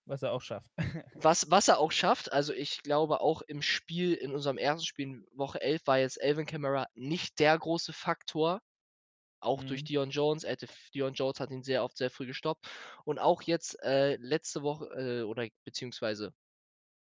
Was 0.06 0.22
er 0.22 0.32
auch 0.32 0.42
schafft. 0.42 0.68
Was 1.14 1.50
was 1.50 1.68
er 1.68 1.78
auch 1.78 1.92
schafft. 1.92 2.32
Also, 2.32 2.54
ich 2.54 2.82
glaube 2.82 3.20
auch 3.20 3.42
im 3.42 3.60
Spiel 3.60 4.14
in 4.14 4.32
unserem 4.32 4.56
1. 4.56 4.86
Spiel 4.86 5.26
Woche 5.34 5.60
11 5.60 5.86
war 5.86 5.98
jetzt 5.98 6.22
Alvin 6.22 6.46
Kamara 6.46 6.86
nicht 6.94 7.38
der 7.38 7.58
große 7.58 7.92
Faktor, 7.92 8.62
auch 9.40 9.64
durch 9.64 9.82
Mhm. 9.82 9.86
Deion 9.86 10.10
Jones. 10.10 10.44
Er 10.44 10.52
hätte 10.52 10.66
f 10.66 10.90
Deion 10.94 11.14
Jones 11.14 11.40
hat 11.40 11.50
ihn 11.52 11.62
sehr 11.64 11.84
oft 11.84 11.96
sehr 11.98 12.10
früh 12.10 12.26
gestoppt. 12.26 12.68
Und 13.04 13.18
auch 13.20 13.42
jetzt, 13.42 13.78
äh, 13.82 14.16
letzte 14.16 14.62
Woche, 14.62 14.86
äh, 14.96 15.22
oder 15.24 15.48
beziehungsweise 15.64 16.32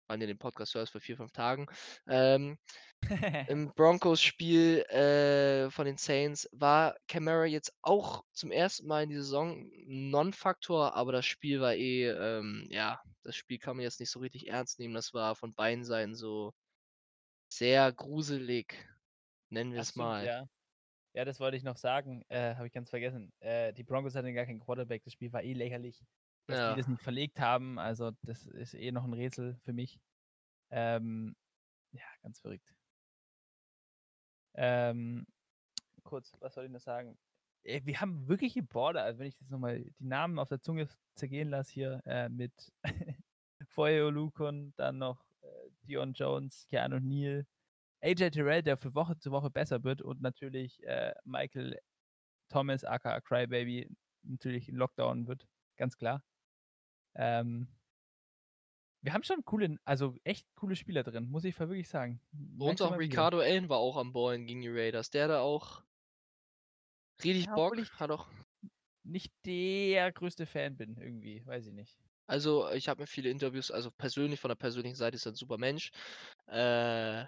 wann 0.06 0.20
ihr 0.20 0.26
den 0.26 0.38
Podcast 0.38 0.74
hört, 0.74 0.88
vor 0.88 1.00
4, 1.00 1.16
5 1.16 1.32
Tagen, 1.32 1.66
ähm, 2.08 2.58
im 3.48 3.72
Broncos-Spiel, 3.74 4.80
äh, 4.82 5.70
von 5.70 5.86
den 5.86 5.96
Saints 5.96 6.48
war 6.52 6.96
Kamara 7.08 7.44
jetzt 7.44 7.72
auch 7.82 8.24
zum 8.32 8.50
1. 8.50 8.82
Mal 8.82 9.04
in 9.04 9.10
dieser 9.10 9.22
Saison 9.22 9.70
Non-Faktor, 9.86 10.94
aber 10.94 11.12
das 11.12 11.26
Spiel 11.26 11.60
war 11.60 11.74
eh, 11.74 12.08
ähm 12.08 12.66
ja, 12.70 13.00
das 13.22 13.36
Spiel 13.36 13.58
kann 13.58 13.76
man 13.76 13.84
jetzt 13.84 14.00
nicht 14.00 14.10
so 14.10 14.20
richtig 14.20 14.48
ernst 14.48 14.78
nehmen. 14.78 14.94
Das 14.94 15.12
war 15.12 15.34
von 15.36 15.54
beiden 15.54 15.84
Seiten 15.84 16.14
so 16.14 16.52
sehr 17.48 17.92
gruselig, 17.92 18.74
nennen 19.50 19.72
wir's 19.72 19.90
stimmt, 19.90 20.04
mal. 20.04 20.26
ja. 20.26 20.48
Ja, 21.16 21.24
das 21.24 21.40
wollte 21.40 21.56
ich 21.56 21.62
noch 21.62 21.78
sagen, 21.78 22.22
äh, 22.28 22.54
habe 22.56 22.66
ich 22.66 22.74
ganz 22.74 22.90
vergessen. 22.90 23.32
Äh, 23.40 23.72
die 23.72 23.84
Broncos 23.84 24.14
hatten 24.14 24.34
gar 24.34 24.44
keinen 24.44 24.60
Quarterback. 24.60 25.02
Das 25.02 25.14
Spiel 25.14 25.32
war 25.32 25.42
eh 25.42 25.54
lächerlich, 25.54 26.04
dass 26.46 26.62
die 26.62 26.74
Ja. 26.74 26.76
das 26.76 26.88
nicht 26.88 27.02
verlegt 27.02 27.40
haben. 27.40 27.78
Also, 27.78 28.12
das 28.22 28.46
ist 28.46 28.74
eh 28.74 28.92
noch 28.92 29.04
'n 29.04 29.14
Rätsel 29.14 29.56
für 29.64 29.72
mich. 29.72 30.00
Ähm, 30.70 31.36
ja, 31.92 32.04
ganz 32.22 32.40
verrückt. 32.40 32.74
Ähm, 34.54 35.26
kurz, 36.04 36.32
was 36.40 36.54
soll 36.54 36.66
ich 36.66 36.70
noch 36.70 36.80
sagen? 36.80 37.18
Äh, 37.64 37.82
wir 37.84 38.00
haben 38.00 38.28
wirkliche 38.28 38.62
Border, 38.62 39.02
also, 39.02 39.18
wenn 39.18 39.26
ich 39.26 39.38
jetzt 39.40 39.50
noch 39.50 39.58
mal 39.58 39.80
die 39.84 40.04
Namen 40.04 40.38
auf 40.38 40.48
der 40.48 40.60
Zunge 40.60 40.88
zergehen 41.14 41.48
lasse 41.48 41.72
hier, 41.72 42.02
äh, 42.06 42.28
mit 42.28 42.72
Foye 43.68 44.04
Oluokun, 44.06 44.74
dann 44.76 44.98
noch, 44.98 45.24
äh, 45.42 45.70
Deion 45.82 46.12
Jones, 46.14 46.66
Keanu 46.68 47.00
Neal, 47.00 47.46
AJ 48.02 48.30
Terrell, 48.32 48.62
der 48.62 48.76
von 48.76 48.94
Woche 48.94 49.18
zu 49.18 49.30
Woche 49.32 49.50
besser 49.50 49.84
wird 49.84 50.02
und 50.02 50.20
natürlich, 50.22 50.82
äh, 50.84 51.14
Michael 51.24 51.80
Thomas, 52.50 52.84
aka 52.84 53.20
Crybaby, 53.22 53.90
natürlich 54.24 54.68
lockdownen 54.68 55.26
wird, 55.28 55.48
ganz 55.78 55.96
klar. 55.98 56.22
Ähm 57.16 57.68
wir 59.04 59.12
haben 59.12 59.22
schon 59.24 59.44
coole 59.44 59.76
also, 59.84 60.14
echt 60.24 60.46
coole 60.54 60.76
Spieler 60.76 61.02
drin, 61.02 61.28
muss 61.28 61.44
ich 61.44 61.58
wirklich 61.58 61.88
sagen. 61.88 62.20
Und 62.58 62.80
auch. 62.82 62.98
Ricardo 62.98 63.38
Allen 63.40 63.68
war 63.68 63.78
auch 63.78 63.96
am 63.96 64.12
Ballen 64.12 64.46
gegen 64.46 64.62
die 64.62 64.68
Raiders. 64.68 65.10
Der 65.10 65.24
hatte 65.24 65.40
auch 65.40 65.82
richtig 67.24 67.52
Ja, 67.52 67.54
Bock, 67.54 67.78
ich 67.78 67.92
hat 67.92 68.10
auch 68.10 68.28
nicht 69.04 69.32
der 69.46 70.12
größte 70.12 70.46
Fan 70.46 70.76
bin 70.76 70.96
irgendwie, 70.98 71.44
weiß 71.46 71.66
ich 71.68 71.72
nicht. 71.74 71.98
Also, 72.28 72.68
ich 72.72 72.88
habe 72.88 73.02
mir 73.02 73.06
viele 73.06 73.30
Interviews 73.30 73.70
also, 73.70 73.90
persönlich 73.92 74.40
von 74.40 74.48
der 74.48 74.56
persönlichen 74.56 74.96
Seite 74.96 75.14
ist 75.16 75.26
er 75.26 75.32
'n 75.32 75.34
super 75.36 75.58
Mensch. 75.58 75.90
Äh 76.46 77.26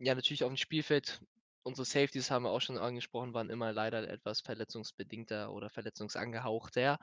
ja, 0.00 0.14
natürlich 0.14 0.42
auf 0.44 0.50
dem 0.50 0.56
Spielfeld 0.56 1.20
unsere 1.62 1.84
Safeties 1.86 2.30
haben 2.30 2.42
wir 2.42 2.50
auch 2.50 2.60
schon 2.60 2.76
angesprochen, 2.78 3.32
waren 3.32 3.48
immer 3.48 3.72
leider 3.72 4.06
etwas 4.08 4.40
verletzungsbedingter 4.40 5.50
oder 5.52 5.70
verletzungsangehauchter. 5.70 6.98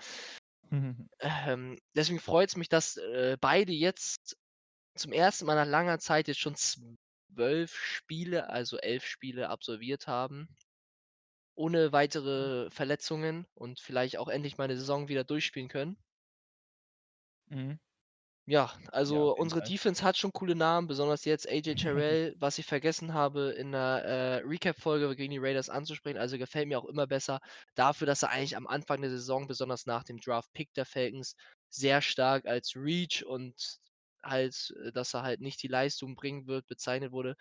Ähm, 1.19 1.77
deswegen 1.95 2.19
freut's 2.19 2.55
mich, 2.55 2.69
dass, 2.69 2.97
äh, 2.97 3.37
beide 3.39 3.73
jetzt 3.73 4.37
zum 4.97 5.13
ersten 5.13 5.45
Mal 5.45 5.55
nach 5.55 5.67
langer 5.69 5.99
Zeit 5.99 6.27
jetzt 6.29 6.39
schon 6.41 6.55
12 6.55 7.75
Spiele, 7.75 8.49
also 8.49 8.77
11 8.79 9.05
Spiele 9.05 9.49
absolviert 9.49 10.07
haben 10.07 10.55
ohne 11.57 11.91
weitere 11.91 12.69
Verletzungen 12.71 13.45
und 13.53 13.79
vielleicht 13.79 14.17
auch 14.17 14.29
endlich 14.29 14.57
mal 14.57 14.67
'ne 14.67 14.77
Saison 14.77 15.09
wieder 15.09 15.23
durchspielen 15.25 15.67
können. 15.69 15.97
Mhm. 17.49 17.77
Ja, 18.47 18.71
Ja, 19.07 19.19
auf 19.21 19.31
also 19.31 19.35
jeden 19.35 19.49
unsere 19.49 19.61
Fall. 19.61 19.61
Defense 19.61 20.03
hat 20.03 20.17
schon 20.17 20.31
coole 20.33 20.55
Namen, 20.55 20.87
besonders 20.87 21.25
jetzt 21.25 21.47
AJ 21.47 21.75
Terrell, 21.75 22.33
was 22.39 22.57
ich 22.57 22.65
vergessen 22.65 23.13
habe 23.13 23.51
in 23.51 23.69
'ner, 23.69 24.03
äh, 24.03 24.35
Recap-Folge 24.43 25.15
gegen 25.15 25.31
die 25.31 25.37
Raiders 25.37 25.69
anzusprechen, 25.69 26.17
also 26.17 26.37
gefällt 26.39 26.67
mir 26.67 26.79
auch 26.79 26.85
immer 26.85 27.05
besser 27.05 27.39
dafür, 27.75 28.07
dass 28.07 28.23
er 28.23 28.29
eigentlich 28.31 28.57
am 28.57 28.65
Anfang 28.67 29.01
der 29.01 29.11
Saison, 29.11 29.47
besonders 29.47 29.85
nach 29.85 30.03
dem 30.03 30.17
Draft-Pick 30.17 30.73
der 30.73 30.85
Falcons, 30.85 31.35
sehr 31.69 32.01
stark 32.01 32.45
als 32.47 32.73
Reach 32.75 33.23
und 33.25 33.77
halt 34.23 34.73
äh, 34.83 34.91
dass 34.91 35.13
er 35.13 35.21
halt 35.21 35.39
nicht 35.41 35.61
die 35.61 35.67
Leistung 35.67 36.15
bringen 36.15 36.47
wird, 36.47 36.67
bezeichnet 36.67 37.11
wurde. 37.11 37.35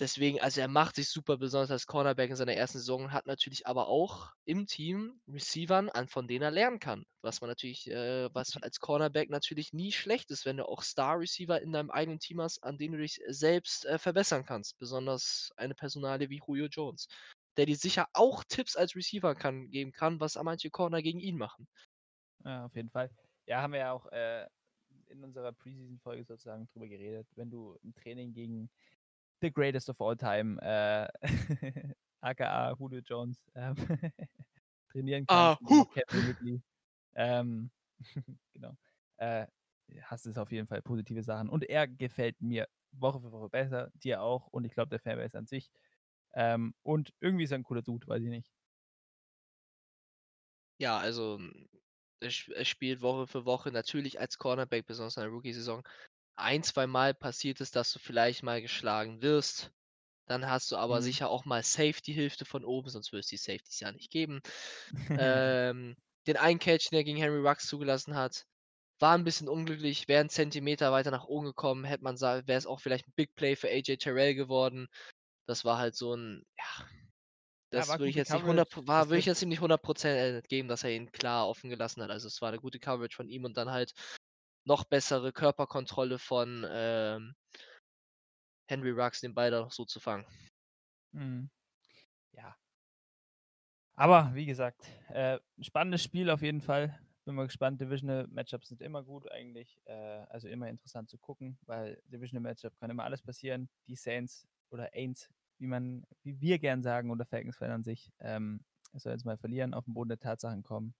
Deswegen 0.00 0.40
also 0.40 0.60
er 0.60 0.68
macht 0.68 0.94
sich 0.94 1.08
super, 1.08 1.38
besonders 1.38 1.72
als 1.72 1.86
Cornerback 1.86 2.30
in 2.30 2.36
seiner 2.36 2.52
1. 2.54 2.78
Saison, 2.78 3.12
hat 3.12 3.26
natürlich 3.26 3.66
aber 3.66 3.88
auch 3.88 4.30
im 4.44 4.66
Team 4.66 5.20
Receivern, 5.26 5.88
an 5.88 6.06
von 6.06 6.28
denen 6.28 6.42
er 6.42 6.52
lernen 6.52 6.78
kann, 6.78 7.04
was 7.20 7.40
man 7.40 7.48
natürlich 7.50 7.90
äh, 7.90 8.28
was 8.32 8.56
als 8.62 8.78
Cornerback 8.78 9.28
natürlich 9.28 9.72
nie 9.72 9.90
schlecht 9.90 10.30
ist, 10.30 10.44
wenn 10.46 10.56
du 10.58 10.68
auch 10.68 10.82
Star-Receiver 10.82 11.60
in 11.60 11.72
deinem 11.72 11.90
eigenen 11.90 12.20
Team 12.20 12.40
hast, 12.40 12.62
an 12.62 12.78
denen 12.78 12.94
du 12.94 13.00
dich 13.00 13.20
selbst, 13.26 13.86
äh, 13.86 13.98
verbessern 13.98 14.44
kannst, 14.44 14.78
besonders 14.78 15.50
eine 15.56 15.74
Personalie 15.74 16.30
wie 16.30 16.40
Julio 16.46 16.66
Jones, 16.70 17.08
der 17.56 17.66
dir 17.66 17.76
sicher 17.76 18.06
auch 18.12 18.44
Tipps 18.48 18.76
als 18.76 18.94
Receiver 18.94 19.34
kann 19.34 19.68
geben 19.70 19.90
kann, 19.90 20.20
was 20.20 20.36
manche 20.36 20.70
Corner 20.70 21.02
gegen 21.02 21.18
ihn 21.18 21.36
machen. 21.38 21.66
Ja, 22.44 22.66
auf 22.66 22.76
jeden 22.76 22.90
Fall. 22.90 23.10
Ja, 23.46 23.62
haben 23.62 23.72
wir 23.72 23.80
ja 23.80 23.92
auch, 23.92 24.06
äh, 24.06 24.46
in 25.08 25.24
unserer 25.24 25.52
Preseason-Folge 25.52 26.24
sozusagen 26.24 26.66
drüber 26.68 26.88
geredet. 26.88 27.28
Wenn 27.34 27.50
du 27.50 27.76
im 27.82 27.94
Training 27.94 28.32
gegen 28.32 28.70
the 29.40 29.50
greatest 29.50 29.88
of 29.90 30.00
all 30.00 30.16
time, 30.16 30.58
äh, 30.62 31.08
aka 32.22 32.74
Julio 32.78 33.00
Jones, 33.00 33.50
ähm, 33.54 33.74
trainieren 34.92 35.26
Ah, 35.28 35.56
kannst, 35.60 35.62
hu! 35.64 35.86
Calvin 35.94 36.26
Ridley, 36.26 36.62
ähm, 37.16 37.70
genau, 38.54 38.74
äh, 39.18 39.46
hast 40.02 40.26
es 40.26 40.38
auf 40.38 40.52
jeden 40.52 40.68
Fall 40.68 40.82
positive 40.82 41.22
Sachen. 41.24 41.48
Und 41.50 41.64
er 41.64 41.88
gefällt 41.88 42.40
mir 42.42 42.68
Woche 42.92 43.20
für 43.20 43.32
Woche 43.32 43.50
besser, 43.50 43.90
dir 43.94 44.22
auch 44.22 44.48
und 44.48 44.64
ich 44.66 44.72
glaube 44.74 44.90
der 44.90 45.00
Fanbase 45.00 45.38
an 45.38 45.46
sich. 45.46 45.70
Ähm, 46.34 46.74
und 46.82 47.14
irgendwie 47.20 47.44
ist 47.44 47.52
er 47.52 47.58
'n 47.58 47.64
cooler 47.64 47.82
Dude, 47.82 48.06
weiß 48.08 48.22
ich 48.24 48.30
nicht. 48.30 48.50
Ja, 50.80 50.98
also, 50.98 51.40
er 52.20 52.30
spielt 52.64 53.00
Woche 53.02 53.26
für 53.26 53.44
Woche 53.44 53.72
natürlich 53.72 54.20
als 54.20 54.38
Cornerback, 54.38 54.86
besonders 54.86 55.16
in 55.16 55.22
der 55.24 55.30
Rookie-Saison. 55.32 55.82
Ein 56.40 56.62
zweimal 56.62 57.14
passiert 57.14 57.60
es, 57.60 57.72
dass 57.72 57.92
du 57.92 57.98
vielleicht 57.98 58.44
mal 58.44 58.62
geschlagen 58.62 59.22
wirst. 59.22 59.72
Dann 60.26 60.48
hast 60.50 60.72
du 60.72 60.76
aber 60.76 61.00
Mhm. 61.00 61.02
sicher 61.02 61.30
auch 61.30 61.46
mal 61.46 61.62
Safety-Hilfe 61.64 62.44
von 62.44 62.64
oben, 62.64 62.90
sonst 62.90 63.12
würde 63.12 63.20
es 63.20 63.28
die 63.28 63.38
Safeties 63.38 63.80
ja 63.80 63.92
nicht 63.92 64.10
geben. 64.12 64.40
Ähm, 65.16 65.96
den 66.28 66.36
einen 66.36 66.58
Catch, 66.60 66.90
den 66.90 66.98
er 66.98 67.04
gegen 67.04 67.18
Henry 67.18 67.40
Ruggs 67.48 67.66
zugelassen 67.68 68.16
hat, 68.16 68.44
war 69.00 69.16
'n 69.16 69.24
bisschen 69.24 69.48
unglücklich, 69.48 70.08
wäre 70.08 70.22
'n 70.24 70.30
Zentimeter 70.30 70.92
weiter 70.92 71.10
nach 71.12 71.24
oben 71.26 71.46
gekommen, 71.46 71.84
hätte 71.84 72.04
man 72.04 72.20
wäre 72.20 72.52
es 72.58 72.66
auch 72.66 72.80
vielleicht 72.80 73.08
'n 73.08 73.14
Big 73.16 73.34
Play 73.36 73.56
für 73.56 73.68
AJ 73.70 73.98
Terrell 73.98 74.34
geworden. 74.36 74.88
Das 75.46 75.64
war 75.66 75.78
halt 75.78 75.96
so 75.96 76.14
'n 76.14 76.44
ja, 76.58 76.86
Ja, 77.76 77.86
das 77.86 77.88
war 77.88 77.98
würde 77.98 78.10
ich 78.10 78.16
jetzt 78.16 78.32
nicht 78.32 78.44
Coverage. 78.44 78.46
hundert 78.46 78.70
Pro 78.70 78.86
war 78.86 79.08
Es 79.08 79.10
würde 79.10 79.18
ich 79.20 79.26
jetzt 79.26 79.42
ihm 79.42 79.48
nicht 79.50 79.60
100 79.60 79.82
% 79.82 80.16
äh, 80.18 80.42
geben, 80.48 80.68
dass 80.68 80.84
er 80.84 80.90
ihn 80.90 81.12
klar 81.12 81.46
offen 81.48 81.68
gelassen 81.70 82.02
hat. 82.02 82.10
Also, 82.10 82.26
es 82.26 82.40
war 82.40 82.50
'ne 82.50 82.58
gute 82.58 82.78
Coverage 82.80 83.14
von 83.14 83.28
ihm 83.28 83.44
und 83.44 83.56
dann 83.56 83.70
halt 83.70 83.92
noch 84.64 84.84
bessere 84.84 85.32
Körperkontrolle 85.32 86.18
von, 86.18 86.66
ähm 86.68 87.34
Henry 88.68 88.90
Ruggs, 88.90 89.20
den 89.20 89.32
noch 89.32 89.72
so 89.72 89.84
zu 89.84 89.98
fangen. 89.98 90.26
Mhm. 91.12 91.50
Ja. 92.32 92.56
Aber 93.96 94.30
wie 94.34 94.46
gesagt, 94.46 94.86
äh, 95.08 95.38
spannendes 95.60 96.02
Spiel 96.02 96.30
auf 96.30 96.42
jeden 96.42 96.60
Fall. 96.60 96.98
Bin 97.24 97.34
mal 97.34 97.46
gespannt. 97.46 97.80
Divisional 97.80 98.26
Matchups 98.28 98.68
sind 98.68 98.80
immer 98.80 99.02
gut 99.02 99.30
eigentlich, 99.30 99.80
äh, 99.86 100.24
also 100.28 100.48
immer 100.48 100.68
interessant 100.68 101.10
zu 101.10 101.18
gucken, 101.18 101.58
weil 101.66 102.00
Divisional 102.06 102.42
Matchup 102.42 102.76
kann 102.78 102.90
immer 102.90 103.04
alles 103.04 103.22
passieren. 103.22 103.68
Die 103.86 103.96
Saints 103.96 104.46
oder 104.70 104.90
Aints, 104.94 105.28
wie 105.58 105.66
man 105.66 106.04
wie 106.22 106.40
wir 106.40 106.58
gern 106.58 106.82
sagen 106.82 107.10
oder 107.10 107.26
Falcons-Fan 107.26 107.70
an 107.70 107.84
sich, 107.84 108.12
ähm, 108.20 108.64
sollen 108.94 109.16
jetzt 109.16 109.24
mal 109.24 109.36
verlieren, 109.38 109.74
auf'n 109.74 109.94
Boden 109.94 110.10
der 110.10 110.18
Tatsachen 110.20 110.62
kommen. 110.62 110.94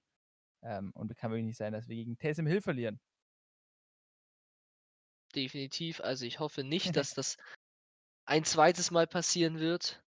Ähm, 0.63 0.91
und 0.95 1.15
kann 1.17 1.31
wirklich 1.31 1.47
nicht 1.47 1.57
sein, 1.57 1.73
dass 1.73 1.89
wir 1.89 1.97
gegen 1.97 2.19
Taysom 2.19 2.47
Hill 2.47 2.61
verlieren. 2.63 3.01
Definitiv. 5.39 6.01
Also, 6.01 6.25
ich 6.25 6.41
hoffe 6.41 6.65
nicht, 6.65 6.97
dass 6.97 7.15
das 7.15 7.37
ein 8.27 8.45
2. 8.45 8.73
Mal 8.91 9.07
passieren 9.07 9.61
wird. 9.61 10.03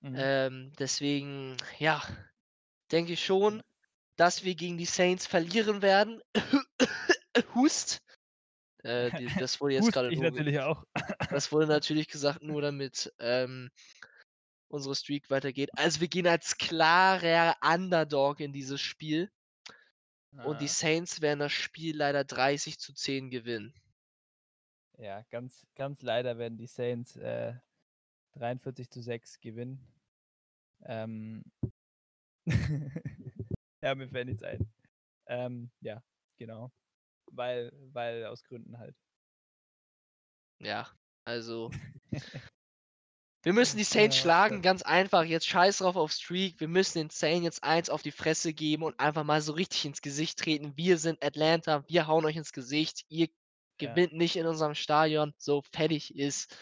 Mhm. 0.00 0.14
Ähm, 0.18 0.72
deswegen, 0.76 1.56
ja, 1.78 2.02
denke 2.90 3.12
ich 3.12 3.24
schon, 3.24 3.62
dass 4.16 4.42
wir 4.42 4.56
gegen 4.56 4.76
die 4.76 4.86
Saints 4.86 5.28
verlieren 5.28 5.82
werden. 5.82 6.20
Hust. 7.54 7.98
Äh, 8.82 9.12
die 9.12 9.26
das 9.46 9.60
wurde 9.60 9.74
jetzt 9.74 9.84
Hust 9.84 9.92
grade 9.92 10.10
ich 10.10 10.18
nur 10.18 10.30
natürlich 10.30 10.58
auch. 10.58 10.82
das 11.30 11.52
wurde 11.52 11.66
natürlich 11.68 12.08
gesagt, 12.08 12.42
nur 12.42 12.60
damit, 12.60 13.12
ähm, 13.20 13.70
unsere 14.66 14.96
Streak 14.96 15.30
weitergeht. 15.30 15.70
Also, 15.76 16.00
wir 16.00 16.08
gehen 16.08 16.26
als 16.26 16.58
klarer 16.58 17.56
Underdog 17.62 18.40
in 18.40 18.52
dieses 18.52 18.80
Spiel. 18.80 19.30
Und 20.42 20.60
die. 20.60 20.66
Saints 20.66 21.20
werden 21.20 21.38
das 21.38 21.52
Spiel 21.52 21.96
leider 21.96 22.24
30:10 22.24 23.30
gewinnen. 23.30 23.72
Ja, 25.04 25.22
ganz 25.30 25.66
ganz 25.74 26.00
leider 26.00 26.38
werden 26.38 26.56
die 26.56 26.66
Saints, 26.66 27.16
äh, 27.16 27.54
43:6 28.34 29.38
gewinnen. 29.40 29.86
Ähm. 30.84 31.44
Ja, 33.82 33.94
mir 33.94 34.08
fällt 34.08 34.28
nichts 34.28 34.42
ein. 34.42 34.72
Ähm, 35.26 35.70
ja, 35.80 36.02
genau. 36.38 36.72
Weil 37.32 37.72
weil 37.92 38.26
aus 38.26 38.44
Gründen 38.44 38.78
halt. 38.78 38.96
Ja, 40.60 40.88
also 41.24 41.70
wir 43.42 43.52
müssen 43.52 43.76
die 43.78 43.84
Saints 43.84 44.16
Ja, 44.16 44.22
schlagen, 44.22 44.56
Gott. 44.56 44.62
ganz 44.62 44.82
einfach. 44.82 45.24
Jetzt 45.24 45.46
scheiß 45.46 45.78
drauf 45.78 45.96
auf 45.96 46.12
Streak. 46.12 46.60
Wir 46.60 46.68
müssen 46.68 46.98
den 46.98 47.10
Saints 47.10 47.44
jetzt 47.44 47.64
eins 47.64 47.90
auf 47.90 48.02
die 48.02 48.12
Fresse 48.12 48.54
geben 48.54 48.82
und 48.84 48.98
einfach 49.00 49.24
mal 49.24 49.42
so 49.42 49.52
richtig 49.52 49.84
ins 49.84 50.02
Gesicht 50.02 50.38
treten. 50.38 50.76
Wir 50.76 50.98
sind 50.98 51.24
Atlanta, 51.24 51.84
wir 51.88 52.06
hauen 52.06 52.24
euch 52.24 52.36
ins 52.36 52.52
Gesicht. 52.52 53.04
Ihr 53.08 53.28
Ja. 53.80 54.04
gewinnt 54.04 54.12
nicht 54.14 54.36
in 54.36 54.46
unserem 54.46 54.74
Stadion, 54.74 55.32
so 55.38 55.62
fertig 55.72 56.14
ist. 56.16 56.54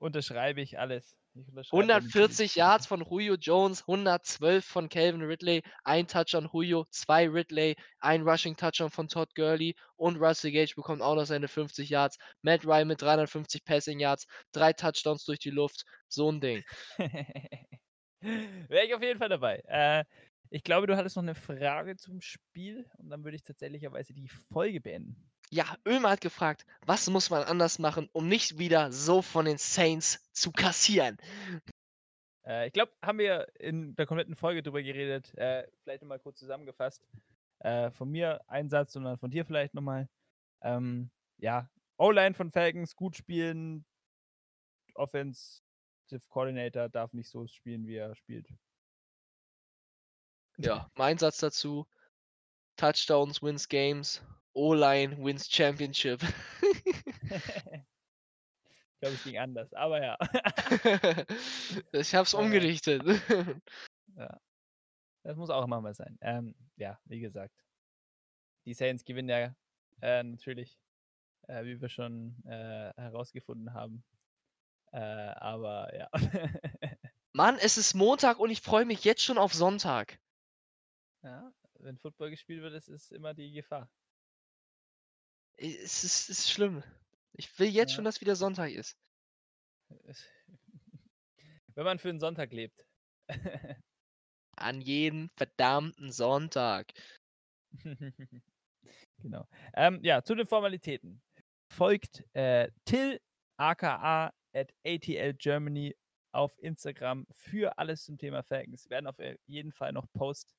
Unterschreibe 0.00 0.60
ich 0.60 0.78
alles. 0.78 1.16
Ich 1.34 1.48
unterschreibe 1.48 1.90
da 1.90 1.98
liebend. 1.98 2.40
140 2.40 2.54
Yards 2.54 2.86
von 2.86 3.02
Julio 3.04 3.34
Jones, 3.34 3.86
112 3.86 4.64
von 4.64 4.88
Calvin 4.88 5.20
Ridley, 5.22 5.62
1 5.84 6.06
Touchdown 6.06 6.48
Julio, 6.50 6.86
2 6.90 7.28
Ridley, 7.28 7.76
1 8.00 8.22
Rushing 8.26 8.56
Touchdown 8.56 8.90
von 8.90 9.06
Todd 9.08 9.34
Gurley 9.34 9.74
und 9.96 10.16
Russell 10.16 10.50
Gage 10.52 10.74
bekommt 10.76 11.02
auch 11.02 11.14
noch 11.14 11.26
seine 11.26 11.46
50 11.48 11.90
Yards. 11.90 12.16
Matt 12.42 12.64
Ryan 12.64 12.88
mit 12.88 13.02
350 13.02 13.64
Passing 13.64 14.00
Yards, 14.00 14.26
3 14.52 14.72
Touchdowns 14.72 15.24
durch 15.26 15.40
die 15.40 15.50
Luft, 15.50 15.82
so 16.08 16.28
'n 16.30 16.40
Ding. 16.40 16.64
Wäre 18.68 18.86
ich 18.86 18.94
auf 18.94 19.02
jeden 19.02 19.18
Fall 19.18 19.28
dabei. 19.28 19.62
Äh, 19.66 20.04
ich 20.50 20.64
glaube, 20.64 20.86
du 20.86 20.96
hattest 20.96 21.16
noch 21.16 21.22
'ne 21.22 21.34
Frage 21.34 21.96
zum 21.96 22.20
Spiel 22.20 22.90
und 22.98 23.10
dann 23.10 23.24
würde 23.24 23.36
ich 23.36 23.42
tatsächlicherweise 23.42 24.14
die 24.14 24.28
Folge 24.28 24.80
beenden. 24.80 25.30
Ja, 25.50 25.76
Ömer 25.86 26.10
hat 26.10 26.20
gefragt: 26.22 26.64
„Was 26.86 27.08
muss 27.10 27.28
man 27.30 27.42
anders 27.42 27.78
machen, 27.78 28.08
um 28.12 28.28
nicht 28.28 28.58
wieder 28.58 28.92
so 28.92 29.20
von 29.22 29.44
den 29.44 29.58
Saints 29.58 30.20
zu 30.32 30.52
kassieren?“ 30.52 31.18
Äh, 32.46 32.66
ich 32.68 32.72
glaube, 32.72 32.92
haben 33.02 33.18
wir 33.18 33.48
in 33.58 33.94
der 33.96 34.06
kompletten 34.06 34.36
Folge 34.36 34.62
drüber 34.62 34.82
geredet. 34.82 35.34
Äh, 35.36 35.66
vielleicht 35.82 36.02
noch 36.02 36.08
mal 36.08 36.18
kurz 36.18 36.38
zusammengefasst. 36.38 37.06
Äh, 37.60 37.90
von 37.90 38.10
mir 38.10 38.40
ein 38.48 38.68
Satz 38.68 38.96
und 38.96 39.04
dann 39.04 39.18
von 39.18 39.30
dir 39.30 39.44
vielleicht 39.44 39.74
noch 39.74 39.82
mal. 39.82 40.08
Ähm, 40.62 41.10
ja, 41.38 41.70
O-Line 41.98 42.34
von 42.34 42.50
Falcons 42.50 42.96
gut 42.96 43.16
spielen. 43.16 43.84
Offensive 44.94 45.62
Coordinator 46.28 46.88
darf 46.90 47.12
nicht 47.14 47.30
so 47.30 47.46
spielen, 47.46 47.86
wie 47.86 47.96
er 47.96 48.14
spielt. 48.14 48.48
Ja, 50.58 50.90
mein 50.94 51.18
Satz 51.18 51.38
dazu: 51.38 51.86
„Touchdowns 52.76 53.42
wins 53.42 53.68
games, 53.68 54.22
O-Line 54.58 55.16
wins 55.24 55.48
championship.“ 55.50 56.20
Ich 58.90 59.00
glaube, 59.00 59.14
es 59.14 59.22
ging 59.22 59.38
anders, 59.38 59.72
aber 59.74 60.02
ja. 60.02 60.18
Ich 61.92 62.16
habe 62.16 62.24
es 62.24 62.34
umgedichtet. 62.34 63.04
Ja. 64.16 64.40
Das 65.22 65.36
muss 65.36 65.50
auch 65.50 65.64
immer 65.64 65.80
mal 65.80 65.94
sein. 65.94 66.18
Ähm, 66.20 66.56
ja, 66.76 66.98
wie 67.04 67.20
gesagt. 67.20 67.54
Die 68.64 68.74
Saints 68.74 69.04
gewinnen 69.04 69.28
ja, 69.28 69.54
äh, 70.00 70.24
natürlich, 70.24 70.80
äh, 71.46 71.64
wie 71.64 71.80
wir 71.80 71.88
schon, 71.88 72.42
äh, 72.44 72.92
herausgefunden 72.96 73.72
haben. 73.72 74.02
Äh, 74.92 74.98
aber 74.98 75.94
ja. 75.96 76.08
Mann, 77.32 77.56
es 77.60 77.78
ist 77.78 77.94
Montag 77.94 78.40
und 78.40 78.50
ich 78.50 78.62
freue 78.62 78.84
mich 78.84 79.04
jetzt 79.04 79.22
schon 79.22 79.38
auf 79.38 79.54
Sonntag. 79.54 80.18
Ja, 81.22 81.52
wenn 81.74 81.98
Football 81.98 82.30
gespielt 82.30 82.62
wird, 82.62 82.74
ist 82.74 82.88
es 82.88 83.10
immer 83.10 83.34
die 83.34 83.52
Gefahr. 83.52 83.88
Es 85.58 86.04
ist, 86.04 86.28
es 86.30 86.38
ist 86.40 86.50
schlimm. 86.50 86.82
Ich 87.32 87.58
will 87.58 87.68
jetzt 87.68 87.90
Ja. 87.90 87.96
schon, 87.96 88.04
dass 88.04 88.20
wieder 88.20 88.36
Sonntag 88.36 88.70
ist. 88.72 88.96
Wenn 91.74 91.84
man 91.84 91.98
für 91.98 92.08
einen 92.08 92.20
Sonntag 92.20 92.52
lebt. 92.52 92.86
An 94.56 94.80
jeden 94.80 95.30
verdammten 95.36 96.10
Sonntag. 96.10 96.92
genau. 99.18 99.46
Ähm, 99.74 100.00
ja, 100.02 100.22
zu 100.22 100.34
den 100.34 100.46
Formalitäten. 100.46 101.22
Folgt 101.70 102.24
äh, 102.34 102.70
Till 102.84 103.20
aka 103.56 104.32
at 104.52 104.72
ATL 104.84 105.34
Germany 105.34 105.94
auf 106.32 106.58
Instagram 106.62 107.26
für 107.30 107.78
alles 107.78 108.04
zum 108.04 108.18
Thema 108.18 108.42
Falcons. 108.42 108.84
Wir 108.86 108.90
werden 108.90 109.06
auf 109.06 109.18
jeden 109.46 109.72
Fall 109.72 109.92
noch 109.92 110.06
Post 110.12 110.54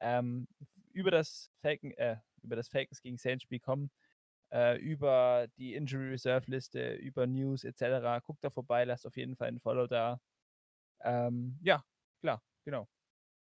ähm, 0.00 0.46
über 0.92 1.10
das 1.10 1.50
Falcon, 1.62 1.92
äh, 1.92 2.16
über 2.42 2.56
das 2.56 2.68
Falcons 2.68 3.00
gegen 3.00 3.16
Saints 3.18 3.44
Spiel 3.44 3.60
kommen, 3.60 3.90
äh, 4.52 4.78
über 4.78 5.46
die 5.56 5.74
Injury 5.74 6.10
Reserve 6.10 6.50
Liste, 6.50 6.94
über 6.94 7.26
News 7.26 7.64
etc. 7.64 8.22
Guckt 8.24 8.44
da 8.44 8.50
vorbei, 8.50 8.84
lasst 8.84 9.06
auf 9.06 9.16
jeden 9.16 9.36
Fall 9.36 9.48
ein 9.48 9.60
Follow 9.60 9.86
da. 9.86 10.20
Ähm, 11.02 11.58
ja, 11.62 11.82
klar, 12.20 12.42
genau. 12.64 12.88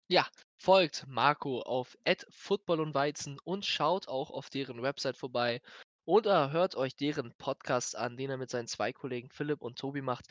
Ja, 0.09 0.27
folgt 0.59 1.07
Marco 1.07 1.63
auf 1.63 1.97
Football 2.29 2.81
und 2.81 2.95
Weizen 2.95 3.39
und 3.45 3.65
schaut 3.65 4.09
auch 4.09 4.31
auf 4.31 4.51
deren 4.51 4.83
Website 4.83 5.17
vorbei 5.17 5.61
oder 6.05 6.51
hört 6.53 6.75
euch 6.75 6.97
deren 6.97 7.33
Podcast 7.39 7.97
an, 7.97 8.17
den 8.17 8.31
er 8.31 8.37
mit 8.37 8.51
seinen 8.51 8.67
zwei 8.67 8.93
Kollegen 8.93 9.31
Philipp 9.31 9.63
und 9.63 9.79
Tobi 9.79 10.03
macht. 10.03 10.27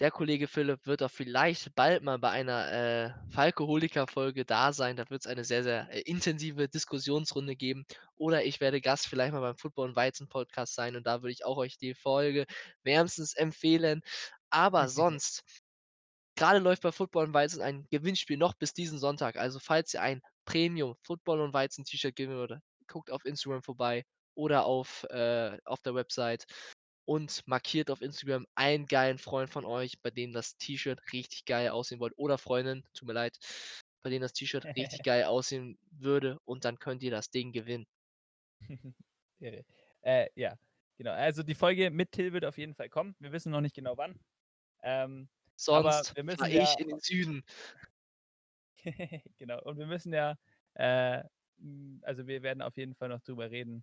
Der 0.00 0.12
Kollege 0.12 0.46
Philipp 0.46 0.86
wird 0.86 1.02
auch 1.02 1.10
vielleicht 1.10 1.74
bald 1.74 2.04
mal 2.04 2.18
bei 2.20 2.30
einer 2.30 2.72
äh, 2.72 3.10
Falkoholiker-Folge 3.30 4.44
da 4.44 4.72
sein. 4.72 4.96
Da 4.96 5.10
wird 5.10 5.22
es 5.22 5.26
eine 5.26 5.44
sehr, 5.44 5.64
sehr 5.64 5.90
äh, 5.90 6.00
intensive 6.02 6.68
Diskussionsrunde 6.68 7.56
geben. 7.56 7.84
Oder 8.16 8.44
ich 8.44 8.60
werde 8.60 8.80
Gast 8.80 9.08
vielleicht 9.08 9.32
mal 9.32 9.40
beim 9.40 9.56
Football 9.56 9.88
und 9.88 9.96
Weizen 9.96 10.28
Podcast 10.28 10.74
sein 10.74 10.94
und 10.94 11.04
da 11.06 11.22
würde 11.22 11.32
ich 11.32 11.44
auch 11.44 11.56
euch 11.56 11.78
die 11.78 11.94
Folge 11.94 12.46
wärmstens 12.84 13.34
empfehlen. 13.34 14.02
Aber 14.50 14.88
sonst, 14.88 15.42
gerade 16.36 16.60
läuft 16.60 16.82
bei 16.82 16.92
Football 16.92 17.26
und 17.26 17.34
Weizen 17.34 17.60
ein 17.60 17.86
Gewinnspiel 17.90 18.36
noch 18.36 18.54
bis 18.54 18.72
diesen 18.72 18.98
Sonntag. 19.00 19.36
Also 19.36 19.58
falls 19.58 19.94
ihr 19.94 20.02
ein 20.02 20.22
Premium 20.44 20.94
Football 21.02 21.40
und 21.40 21.52
Weizen 21.52 21.84
T-Shirt 21.84 22.14
gewinnen 22.14 22.36
würde, 22.36 22.62
guckt 22.86 23.10
auf 23.10 23.24
Instagram 23.24 23.62
vorbei 23.62 24.04
oder 24.36 24.64
auf, 24.64 25.04
äh, 25.10 25.58
auf 25.64 25.82
der 25.82 25.96
Website 25.96 26.46
und 27.08 27.48
markiert 27.48 27.90
auf 27.90 28.02
Instagram 28.02 28.46
einen 28.54 28.84
geilen 28.84 29.16
Freund 29.16 29.48
von 29.48 29.64
euch, 29.64 29.98
bei 30.02 30.10
dem 30.10 30.34
das 30.34 30.58
T-Shirt 30.58 31.00
richtig 31.14 31.46
geil 31.46 31.70
aussehen 31.70 32.00
wollt. 32.00 32.12
Oder 32.18 32.36
Freundin, 32.36 32.84
tut 32.92 33.08
mir 33.08 33.14
leid, 33.14 33.38
bei 34.02 34.10
dem 34.10 34.20
das 34.20 34.34
T-Shirt 34.34 34.66
richtig 34.76 35.02
geil 35.04 35.24
aussehen 35.24 35.78
würde 35.90 36.38
und 36.44 36.66
dann 36.66 36.78
könnt 36.78 37.02
ihr 37.02 37.10
das 37.10 37.30
Ding 37.30 37.50
gewinnen. 37.52 37.86
äh, 39.40 40.28
ja, 40.34 40.54
genau. 40.98 41.12
Also 41.12 41.42
die 41.42 41.54
Folge 41.54 41.90
mit 41.90 42.12
Till 42.12 42.34
wird 42.34 42.44
auf 42.44 42.58
jeden 42.58 42.74
Fall 42.74 42.90
kommen. 42.90 43.16
Wir 43.20 43.32
wissen 43.32 43.52
noch 43.52 43.62
nicht 43.62 43.74
genau 43.74 43.96
wann. 43.96 44.20
Ähm, 44.82 45.30
Sonst 45.56 46.14
wir 46.14 46.24
müssen 46.24 46.40
fahre 46.40 46.52
ja, 46.52 46.64
ich 46.64 46.78
in 46.78 46.88
den 46.88 47.00
Süden. 47.00 47.42
genau. 49.38 49.62
Und 49.62 49.78
wir 49.78 49.86
müssen 49.86 50.12
ja, 50.12 50.36
äh, 50.74 51.22
also 52.02 52.26
wir 52.26 52.42
werden 52.42 52.60
auf 52.60 52.76
jeden 52.76 52.94
Fall 52.94 53.08
noch 53.08 53.22
drüber 53.22 53.50
reden, 53.50 53.82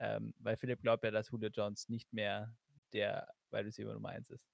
ähm, 0.00 0.34
weil 0.38 0.56
Philipp 0.56 0.82
glaubt 0.82 1.04
ja, 1.04 1.10
dass 1.10 1.30
Julio 1.30 1.50
Jones 1.50 1.88
nicht 1.88 2.12
mehr 2.12 2.52
der 2.92 3.28
Wide 3.50 3.66
Receiver 3.66 3.92
Nummer 3.92 4.08
1 4.10 4.30
ist. 4.30 4.44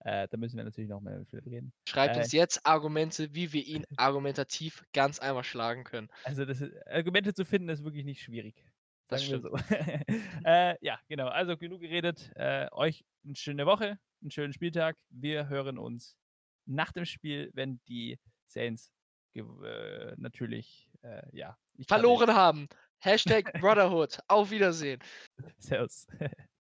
Äh, 0.00 0.28
da 0.28 0.36
müssen 0.36 0.56
wir 0.56 0.64
natürlich 0.64 0.90
noch 0.90 1.00
mehr 1.00 1.18
mit 1.18 1.28
Philipp 1.28 1.46
reden. 1.46 1.72
Schreibt 1.88 2.16
Äh, 2.16 2.20
uns 2.20 2.32
jetzt 2.32 2.66
Argumente, 2.66 3.34
wie 3.34 3.52
wir 3.52 3.64
ihn 3.64 3.86
argumentativ 3.96 4.84
ganz 4.92 5.18
einfach 5.18 5.44
schlagen 5.44 5.84
können. 5.84 6.08
Also 6.24 6.44
das 6.44 6.60
ist, 6.60 6.74
Argumente 6.86 7.32
zu 7.32 7.44
finden 7.44 7.70
ist 7.70 7.84
wirklich 7.84 8.04
nicht 8.04 8.20
schwierig. 8.22 8.54
Das 9.08 9.26
wir 9.28 9.40
so. 9.40 9.54
äh, 10.44 10.76
ja, 10.84 10.98
genau. 11.08 11.28
Also 11.28 11.56
genug 11.56 11.80
geredet. 11.80 12.32
Äh, 12.34 12.68
euch 12.72 13.04
eine 13.24 13.36
schöne 13.36 13.66
Woche, 13.66 13.98
einen 14.20 14.30
schönen 14.30 14.52
Spieltag. 14.52 14.96
Wir 15.10 15.48
hören 15.48 15.78
uns 15.78 16.16
nach 16.66 16.92
dem 16.92 17.04
Spiel, 17.04 17.50
wenn 17.54 17.80
die 17.86 18.18
Saints 18.46 18.92
äh, 19.34 20.14
natürlich 20.16 20.90
äh, 21.02 21.22
ja 21.32 21.56
Verloren 21.86 22.34
haben. 22.34 22.68
Hashtag 23.04 23.52
Brotherhood. 23.60 24.18
Auf 24.28 24.50
Wiedersehen. 24.50 25.00
Servus. 25.58 26.06